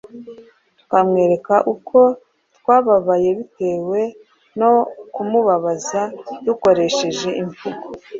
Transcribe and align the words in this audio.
tukamwereka 0.79 1.55
uko 1.73 1.99
twababaye 2.57 3.29
bitewe 3.37 3.99
no 4.59 4.71
kumubabaza 5.13 6.01
dukoresheje 6.45 7.29
imvugo 7.41 7.87